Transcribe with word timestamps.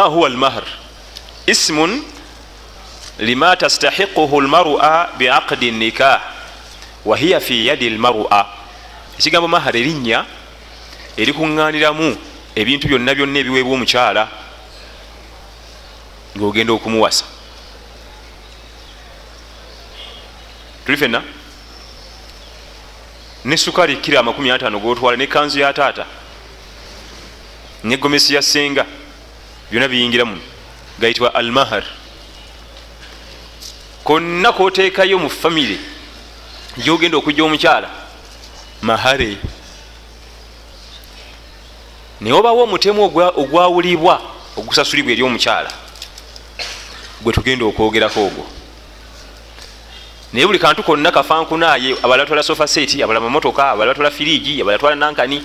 ma 0.00 0.06
huwa 0.06 0.28
almahr 0.28 0.62
ismun 1.46 2.02
lima 3.18 3.56
tastahiquhu 3.56 4.40
lmarua 4.40 5.10
biaqdi 5.18 5.70
nikah 5.70 6.20
wahiya 7.04 7.40
fi 7.40 7.66
yadi 7.66 7.90
lmarua 7.90 8.46
ekigambo 9.18 9.48
mahar 9.48 9.76
erinnya 9.76 10.24
erikuŋŋaniramu 11.16 12.16
ebintu 12.56 12.88
byonna 12.88 13.14
byonna 13.14 13.38
ebiweebwa 13.38 13.74
omukyala 13.74 14.28
ngaogenda 16.36 16.72
okumuwasa. 16.72 17.24
Tuli 20.86 20.96
fenna 20.96 21.22
ne 23.44 23.56
sukali 23.56 23.96
kira 23.96 24.20
amakumi 24.20 24.50
ataano 24.50 24.80
gotwala 24.80 25.16
ne 25.16 25.26
kanzu 25.26 25.60
ya 25.60 25.72
taata 25.72 26.06
ne 27.84 27.96
gomesi 27.96 28.34
ya 28.34 28.42
senga 28.42 28.86
byonna 29.70 29.88
biyingiramu 29.88 30.38
gayitibwa 30.98 31.34
almahar. 31.34 31.84
Konna 34.04 34.52
koteekayo 34.52 35.18
mu 35.18 35.30
famire 35.30 35.78
gyogenda 36.76 37.16
okujja 37.16 37.44
omukyala 37.44 37.90
mahare. 38.82 39.36
Naye 42.20 42.34
obawo 42.34 42.62
omutemu 42.62 43.04
ogwawulibwa 43.36 44.20
ogusasulibwa 44.56 45.12
eri 45.12 45.22
omukyala 45.22 45.70
gwe 47.22 47.32
tugenda 47.32 47.64
okwogerako 47.64 48.26
ogwo. 48.26 48.46
Naye 50.32 50.46
buli 50.46 50.58
kantu 50.58 50.82
konna 50.82 51.12
kafankunaye 51.12 51.96
abala 52.02 52.22
batwala 52.22 52.42
sofa 52.42 52.66
seti 52.66 53.02
abala 53.02 53.20
mamotoka 53.20 53.70
abala 53.70 53.90
batwala 53.90 54.10
firiji 54.10 54.60
abala 54.60 54.78
batwala 54.78 54.96
nankani 54.96 55.44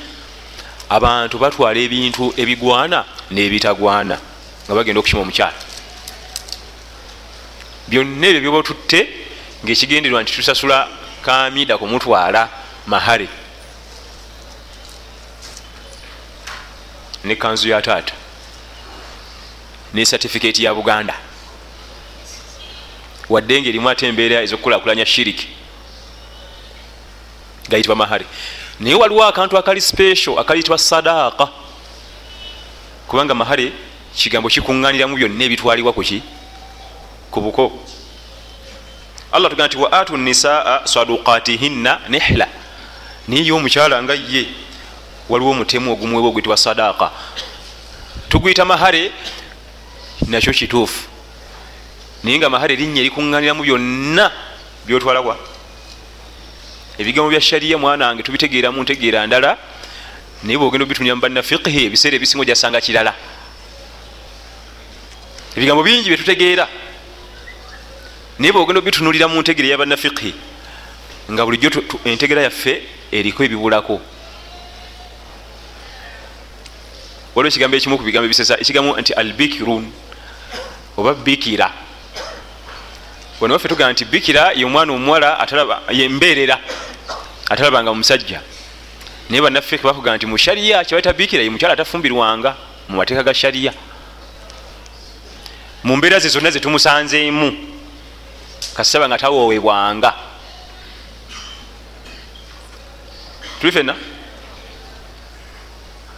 abantu 0.89 1.37
batwala 1.37 1.79
ebintu 1.79 2.33
ebigwana 2.37 3.05
nebitagwana 3.31 4.17
nga 4.65 4.75
bagenda 4.75 4.99
okukima 4.99 5.21
omukyala. 5.21 5.57
Byonna 7.87 8.27
ebyo 8.27 8.41
byobatutte 8.41 8.99
ngaekigenderwa 9.63 10.23
nti 10.23 10.33
tusasula 10.33 10.87
kamida 11.21 11.77
kumutwala 11.77 12.49
mahare 12.87 13.27
ne 17.23 17.35
kanzu 17.35 17.69
ya 17.69 17.81
taata 17.81 18.13
ne 19.93 20.05
satifiketi 20.05 20.63
ya 20.63 20.73
buganda. 20.73 21.15
Wadde 23.29 23.61
nga 23.61 23.69
erimu 23.69 23.89
ate 23.89 24.07
embeera 24.07 24.41
ezokukulakulanya 24.41 25.05
shiriki 25.05 25.47
gayitibwa 27.69 27.95
mahare 27.95 28.25
naye 28.79 28.95
waliwo 28.95 29.23
akantu 29.23 29.57
akali 29.57 29.81
special 29.81 30.39
akayitibwa 30.39 30.77
sadaaka 30.77 31.47
kubanga 33.07 33.35
mahare 33.35 33.71
kigambo 34.15 34.49
kikuŋŋaniramu 34.49 35.15
byonna 35.15 35.43
ebitwalibwa 35.43 35.93
kuki 35.93 36.23
ku 37.31 37.41
buko. 37.41 37.71
Allah 39.31 39.49
tugamba 39.49 39.67
nti 39.67 39.77
wa 39.77 39.91
atu 39.91 40.17
nisaa 40.17 40.87
sadukatihinna 40.87 41.99
nihla. 42.09 42.47
Naye 43.27 43.51
omukyala 43.51 44.03
nga 44.03 44.13
ye 44.13 44.47
waliwo 45.29 45.51
omutemu 45.51 45.91
ogumuwebwa 45.91 46.29
ogwitibwa 46.29 46.57
sadaaka 46.57 47.11
tugwita 48.29 48.65
mahare 48.65 49.11
nakyo 50.27 50.53
kituufu. 50.53 51.07
Naye 52.23 52.37
nga 52.39 52.49
mahare 52.49 52.73
erinnya 52.73 53.01
erikuŋŋaniramu 53.01 53.63
byonna 53.63 54.31
byotwalawa 54.85 55.54
ebigambo 56.97 57.29
bya 57.29 57.41
shariya 57.41 57.77
mwana 57.77 58.07
wange 58.07 58.23
tubitegeeramu 58.23 58.83
ntegeera 58.83 59.27
ndala. 59.27 59.57
Naye 60.43 60.57
bwogenda 60.57 60.83
obitunira 60.85 61.15
mubanna 61.15 61.41
fiqhi 61.43 61.85
ebiseera 61.85 62.15
ebisinga 62.15 62.41
ojasanga 62.41 62.81
kirala. 62.81 63.13
Ebigambo 65.55 65.83
bingi 65.83 66.09
byetutegeera 66.09 66.67
naye 68.39 68.51
bwogenda 68.51 68.79
obitunulira 68.79 69.27
mu 69.27 69.41
ntegera 69.41 69.67
yabanna 69.69 69.97
fiqhi 69.97 70.33
nga 71.31 71.45
bulijjo 71.45 71.81
entegera 72.05 72.41
yaffe 72.41 72.83
eriko 73.11 73.43
ebibulako. 73.43 74.01
Waliwo 77.35 77.49
ekigambo 77.49 77.77
ekimu 77.77 77.97
ku 77.97 78.03
bigambo 78.03 78.25
ebisesa 78.25 78.59
ekigambo 78.59 78.99
nti 78.99 79.13
albikirun 79.13 79.91
oba 80.97 81.13
bikira. 81.13 81.71
Wenewaffe 83.41 83.67
tugamba 83.67 83.93
nti 83.93 84.05
bikira 84.05 84.51
yomwana 84.55 84.93
omuwala 84.93 85.47
yembeerera 85.91 86.59
atalabanga 87.49 87.93
musajja 87.93 88.41
naye 89.29 89.41
bannaffe 89.41 89.77
bakugamba 89.77 90.17
nti 90.17 90.25
mu 90.25 90.37
shariya 90.37 90.85
kyebaita 90.85 91.13
bikira 91.13 91.43
ye 91.43 91.49
mukyala 91.49 91.73
atafumbirwanga 91.73 92.55
mu 92.89 92.97
mateeka 92.97 93.23
ga 93.23 93.33
shariya 93.33 93.73
mu 95.83 95.95
mbeera 95.97 96.19
ze 96.19 96.29
zonna 96.29 96.51
zetumusanzeemu 96.51 97.53
kasaba 98.75 99.07
nga 99.07 99.17
tawoowebwanga. 99.17 100.13
Tuli 103.59 103.71
fenna 103.71 103.95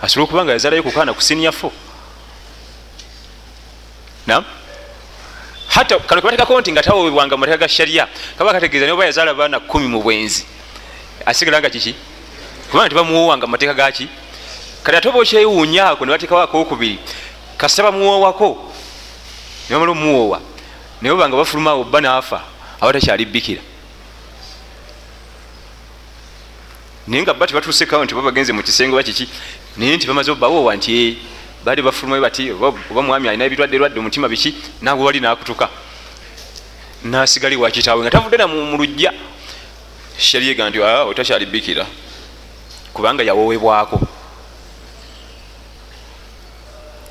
asobole 0.01 0.23
okuba 0.23 0.44
nga 0.45 0.51
yazalayo 0.51 0.83
kukaana 0.83 1.13
ku 1.13 1.21
siniyafo 1.21 1.71
nam 4.27 4.45
hatta 5.67 5.99
kano 5.99 6.21
kebatekako 6.21 6.61
nti 6.61 6.71
nga 6.71 6.83
tawoowebwanga 6.83 7.35
mu 7.35 7.41
mateeka 7.41 7.65
ga 7.65 7.67
shariya 7.67 8.07
kaba 8.38 8.53
kategeeza 8.53 8.94
oba 8.94 9.05
yazaala 9.05 9.33
baana 9.33 9.59
kumi 9.59 9.88
mu 9.88 10.01
bwenzi 10.01 10.45
asigala 11.27 11.59
nga 11.59 11.69
kiki? 11.69 11.95
Kubanga 12.71 12.89
tebamuwoowanga 12.89 13.45
mu 13.47 13.51
mateeka 13.51 13.73
gaki 13.75 14.07
kati 14.83 14.97
ate 14.97 15.07
oba 15.09 15.19
okyewuunyaako 15.19 16.05
ne 16.05 16.11
bateekawo 16.11 16.41
akokubiri 16.41 16.99
kasaba 17.57 17.91
muwoowako 17.91 18.71
ne 19.69 19.75
bamala 19.75 19.91
omuwoowa 19.91 20.39
naye 21.01 21.11
oba 21.13 21.27
nga 21.27 21.38
bafulumaawo 21.38 21.83
bba 21.83 22.01
naafa 22.01 22.39
aba 22.81 22.93
takyali 22.93 23.25
bikira 23.25 23.61
naye 27.07 27.23
nga 27.23 27.33
bba 27.33 27.47
tebatuusekawo 27.47 28.05
nti 28.05 28.15
babagenze 28.15 28.53
mu 28.53 28.63
kisenge 28.63 28.94
oba 28.95 29.03
kiki 29.03 29.27
naye 29.77 29.97
nti 29.97 30.07
bamaze 30.07 30.31
obbawoowa 30.31 30.75
nti 30.75 31.17
baali 31.65 31.81
bafulumayo 31.81 32.21
bati 32.21 32.51
oba 32.51 33.01
mwami 33.01 33.27
alina 33.27 33.45
ebirwadde 33.45 33.77
lwadde 33.77 33.99
omutima 33.99 34.29
biki? 34.29 34.55
Naawe 34.81 35.03
wali 35.03 35.19
nakutuka 35.19 35.69
nasigali 37.03 37.55
wakitaawe 37.55 38.01
nga 38.03 38.11
tavudde 38.11 38.38
na 38.38 38.47
mu 38.47 38.77
lujja 38.77 39.13
sharyega 40.17 40.69
nti 40.69 40.79
otakyali 40.79 41.45
bikira. 41.45 41.85
Kubanga 42.94 43.23
yawoowebwako. 43.23 44.01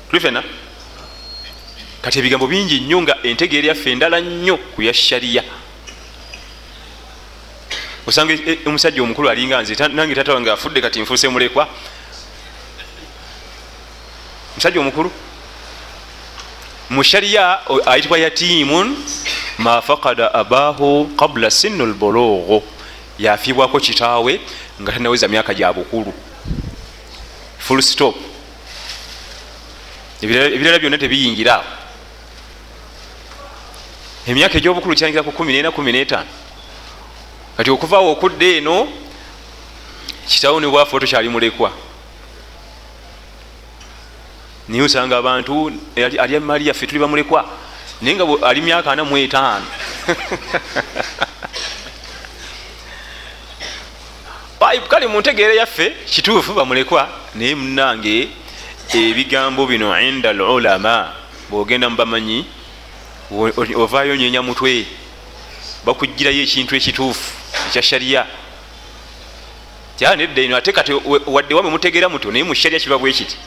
Tuli 0.09 0.21
fena 0.21 0.43
kati 2.01 2.19
ebigambo 2.19 2.47
bingi 2.47 2.79
nnyo 2.79 3.01
nga 3.01 3.17
entegeera 3.23 3.67
yaffe 3.67 3.91
endala 3.91 4.21
nnyo 4.21 4.57
ku 4.57 4.81
ya 4.81 4.93
shariya 4.93 5.43
osanga 8.07 8.33
omusajja 8.65 9.03
omukulu 9.03 9.29
alinga 9.29 9.61
nze 9.61 9.75
nange 9.87 10.15
tata 10.15 10.33
wange 10.33 10.51
afudde 10.51 10.81
kati 10.81 11.01
nfuuse 11.01 11.27
mulekwa. 11.27 11.67
Musajja 14.55 14.79
omukulu 14.79 15.11
mu 16.89 17.03
shariya 17.03 17.59
ayitibwa 17.85 18.19
yatimun 18.19 18.95
ma 19.57 19.81
fakada 19.81 20.33
abahu 20.33 21.11
qabla 21.17 21.51
sinu 21.51 21.85
lbologho 21.85 22.63
yafiibwako 23.19 23.79
kitaawe 23.79 24.41
nga 24.81 24.91
tanaweza 24.91 25.27
myaka 25.27 25.53
gya 25.53 25.73
bukulu. 25.73 26.13
Full 27.59 27.81
stop. 27.81 28.15
Ebirala 30.21 30.79
byonna 30.79 30.97
tebiyingiraawo 30.97 31.63
emyaka 34.27 34.57
egyobukulu 34.57 34.95
kyangira 34.95 35.23
ku 35.23 35.31
14 35.31 35.71
15 35.71 36.23
kati 37.57 37.69
okuvaawo 37.71 38.11
okudda 38.11 38.45
eno 38.45 38.87
kitaawo 40.27 40.59
ne 40.59 40.67
bwafe 40.67 40.99
tokyali 40.99 41.29
mulekwa. 41.29 41.71
Naye 44.67 44.83
osanga 44.83 45.17
abantu 45.17 45.71
ali 45.95 46.39
mali 46.39 46.67
yaffe 46.67 46.87
tuli 46.87 46.99
bamulekwa. 46.99 47.45
Naye 48.01 48.15
nga 48.15 48.47
ali 48.47 48.61
myaka 48.61 48.91
ana 48.91 49.03
mu 49.05 49.17
etaano 49.17 49.65
kale 54.89 55.07
mu 55.07 55.19
ntegeera 55.19 55.53
yaffe 55.53 55.89
kituufu 56.05 56.53
bamulekwa. 56.53 57.09
Naye 57.35 57.55
munange 57.55 58.29
ebigambo 58.93 59.65
bino 59.67 59.99
inda 60.01 60.33
lulama 60.33 61.13
bwogenda 61.49 61.89
mubamanyi 61.89 62.45
ovaayo 63.75 64.15
nyenya 64.15 64.41
mutwe. 64.41 64.85
Bakugirayo 65.85 66.41
ekintu 66.43 66.75
ekituufu 66.75 67.31
ekya 67.69 67.81
shariya 67.81 68.25
nedda 70.17 70.41
ino 70.41 70.57
ate 70.57 70.71
kati 70.71 70.91
wadde 71.25 71.53
wame 71.55 71.69
mutegeera 71.69 72.09
muto 72.09 72.31
naye 72.31 72.43
mu 72.43 72.55
shariya 72.55 72.79
kiba 72.79 72.97
bwe 72.97 73.13
kiti. 73.13 73.37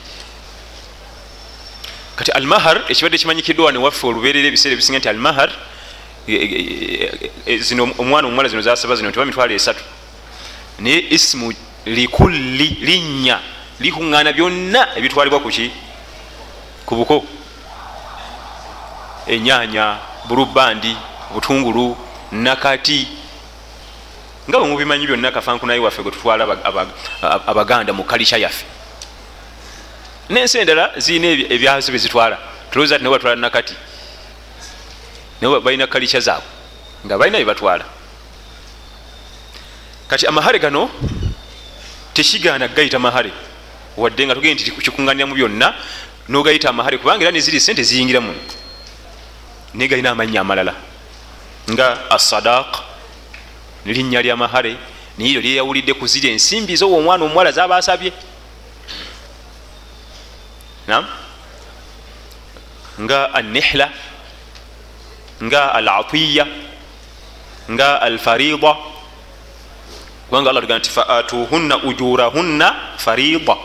Kati 2.16 2.30
almahar 2.32 2.82
ekibadde 2.88 3.18
kimanyikiddwa 3.18 3.66
wane 3.66 3.78
waffe 3.78 4.06
olubeerera 4.06 4.48
ebiseera 4.48 4.74
ebisinga 4.74 4.98
nti 4.98 5.08
almahar 5.08 5.50
zino 7.58 7.94
omwana 7.98 8.28
omuwala 8.28 8.48
zino 8.48 8.62
zasaba 8.62 8.96
zino 8.96 9.10
tiba 9.12 9.24
mitwalo 9.24 9.54
esatu 9.54 9.82
naye 10.80 11.04
isimu 11.10 11.52
likulli 11.86 12.66
linnya 12.80 13.40
likuŋŋaana 13.80 14.32
byonna 14.32 14.96
ebitwalibwa 14.96 15.40
kuki 15.40 15.70
ku 16.86 16.96
buko. 16.96 17.24
Enyanya 19.26 19.98
bulubandi 20.28 20.96
butungulu 21.32 21.96
nakati 22.32 23.08
nga 24.48 24.58
bwe 24.58 24.68
mubimanyi 24.68 25.06
byonna 25.06 25.30
kafankunaye 25.30 25.80
waffe 25.80 26.02
gwe 26.02 26.12
tutwala 26.12 26.44
abaganda 27.46 27.92
mu 27.92 28.04
kalica 28.04 28.36
yaffe. 28.36 28.64
Nensi 30.30 30.58
endala 30.58 30.92
zirina 30.96 31.28
ebyazo 31.54 31.92
byezitwala 31.92 32.38
tulowooza 32.70 32.98
ti 32.98 33.04
nebatwala 33.04 33.36
nakati 33.36 33.74
balina 35.40 35.86
kalica 35.86 36.20
zaabwe 36.20 36.48
nga 37.06 37.18
balina 37.18 37.38
byebatwala 37.38 37.84
kati 40.10 40.26
amahare 40.26 40.58
gano 40.58 40.90
tekigaana 42.14 42.68
gayita 42.68 42.98
mahare 42.98 43.30
wadde 43.96 44.26
nga 44.26 44.34
tugende 44.34 44.62
nti 44.62 44.70
kikuŋŋaniramu 44.70 45.34
byonna 45.34 45.74
nogayita 46.28 46.68
amahare 46.68 46.98
kubanga 46.98 47.22
era 47.22 47.32
neziri 47.32 47.60
sente 47.60 47.82
ziyingira 47.82 48.20
muno 48.20 48.38
naye 49.74 49.88
galina 49.88 50.10
amannya 50.10 50.40
amalala. 50.40 50.74
Nga 51.70 52.10
asadaq 52.10 52.82
nelinnya 53.86 54.22
lyamahare 54.22 54.76
naye 55.18 55.30
eryo 55.30 55.40
lyeyawulidde 55.40 55.94
ku 55.94 56.06
ziri 56.06 56.30
ensimbi 56.34 56.76
zowa 56.76 56.98
omwana 56.98 57.24
omuwala 57.24 57.52
zabasabye. 57.52 58.12
Nga 63.00 63.34
anihla 63.34 63.88
nga 65.42 65.62
al 65.72 65.88
atiya 65.88 66.46
nga 67.70 68.02
alfarida 68.02 68.76
kubanga 70.30 70.50
allah 70.50 70.62
tugaa 70.62 70.78
nti 70.78 70.90
faatuhunna 70.90 71.82
ujurahunna 71.82 72.76
farida 72.96 73.56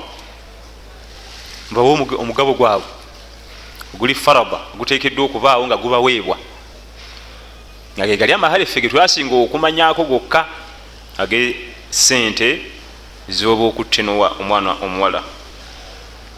mbawe 1.72 1.90
omugabo 2.18 2.54
gwabwe 2.54 2.88
guli 3.94 4.16
farada 4.16 4.58
gutekeddwa 4.78 5.26
okubaawo 5.26 5.68
nga 5.68 5.78
gubaweebwa 5.78 6.38
nga 7.98 8.08
gegali 8.08 8.34
amahale 8.34 8.66
ffe 8.66 8.82
getwasinga 8.82 9.36
okumanyako 9.36 10.04
gokka 10.04 10.46
age 11.18 11.56
sente 11.90 12.62
zoba 13.30 13.64
okuttenowa 13.64 14.28
omwana 14.42 14.74
omuwala 14.82 15.24